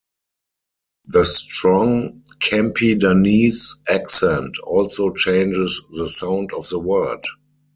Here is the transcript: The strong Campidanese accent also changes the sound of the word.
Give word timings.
The 1.05 1.23
strong 1.23 2.23
Campidanese 2.39 3.87
accent 3.87 4.55
also 4.63 5.11
changes 5.13 5.79
the 5.95 6.09
sound 6.09 6.53
of 6.53 6.67
the 6.69 6.79
word. 6.79 7.23